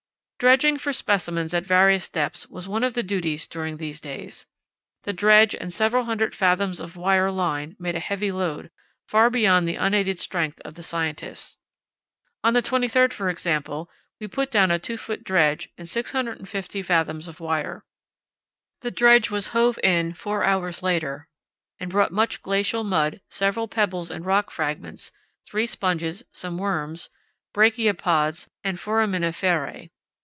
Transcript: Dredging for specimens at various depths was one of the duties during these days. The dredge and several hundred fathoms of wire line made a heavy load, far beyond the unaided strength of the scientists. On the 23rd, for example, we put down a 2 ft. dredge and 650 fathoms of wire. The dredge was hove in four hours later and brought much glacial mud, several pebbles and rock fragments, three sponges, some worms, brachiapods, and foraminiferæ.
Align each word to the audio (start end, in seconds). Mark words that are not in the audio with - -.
Dredging 0.43 0.79
for 0.79 0.91
specimens 0.91 1.53
at 1.53 1.67
various 1.67 2.09
depths 2.09 2.49
was 2.49 2.67
one 2.67 2.83
of 2.83 2.95
the 2.95 3.03
duties 3.03 3.45
during 3.45 3.77
these 3.77 4.01
days. 4.01 4.47
The 5.03 5.13
dredge 5.13 5.53
and 5.53 5.71
several 5.71 6.05
hundred 6.05 6.33
fathoms 6.33 6.79
of 6.79 6.95
wire 6.95 7.29
line 7.29 7.75
made 7.77 7.93
a 7.95 7.99
heavy 7.99 8.31
load, 8.31 8.71
far 9.07 9.29
beyond 9.29 9.67
the 9.67 9.75
unaided 9.75 10.19
strength 10.19 10.59
of 10.61 10.73
the 10.73 10.81
scientists. 10.81 11.57
On 12.43 12.53
the 12.53 12.63
23rd, 12.63 13.13
for 13.13 13.29
example, 13.29 13.87
we 14.19 14.27
put 14.27 14.49
down 14.49 14.71
a 14.71 14.79
2 14.79 14.95
ft. 14.95 15.23
dredge 15.23 15.69
and 15.77 15.87
650 15.87 16.81
fathoms 16.81 17.27
of 17.27 17.39
wire. 17.39 17.85
The 18.79 18.89
dredge 18.89 19.29
was 19.29 19.49
hove 19.49 19.77
in 19.83 20.13
four 20.13 20.43
hours 20.43 20.81
later 20.81 21.27
and 21.79 21.91
brought 21.91 22.11
much 22.11 22.41
glacial 22.41 22.83
mud, 22.83 23.21
several 23.29 23.67
pebbles 23.67 24.09
and 24.09 24.25
rock 24.25 24.49
fragments, 24.49 25.11
three 25.45 25.67
sponges, 25.67 26.23
some 26.31 26.57
worms, 26.57 27.11
brachiapods, 27.53 28.49
and 28.63 28.79
foraminiferæ. 28.79 29.91